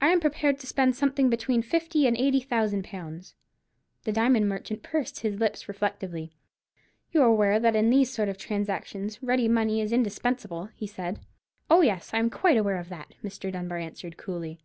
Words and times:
"I 0.00 0.08
am 0.08 0.18
prepared 0.18 0.58
to 0.58 0.66
spend 0.66 0.96
something 0.96 1.30
between 1.30 1.62
fifty 1.62 2.04
and 2.08 2.16
eighty 2.16 2.40
thousand 2.40 2.82
pounds." 2.82 3.36
The 4.02 4.10
diamond 4.10 4.48
merchant 4.48 4.82
pursed 4.82 5.18
up 5.18 5.22
his 5.22 5.38
lips 5.38 5.68
reflectively. 5.68 6.32
"You 7.12 7.22
are 7.22 7.26
aware 7.28 7.60
that 7.60 7.76
in 7.76 7.90
these 7.90 8.12
sort 8.12 8.28
of 8.28 8.36
transactions 8.38 9.22
ready 9.22 9.46
money 9.46 9.80
is 9.80 9.92
indispensable?" 9.92 10.70
he 10.74 10.88
said. 10.88 11.20
"Oh, 11.70 11.80
yes, 11.82 12.12
I 12.12 12.18
am 12.18 12.28
quite 12.28 12.56
aware 12.56 12.78
of 12.78 12.88
that," 12.88 13.14
Mr. 13.22 13.52
Dunbar 13.52 13.78
answered, 13.78 14.16
coolly. 14.16 14.58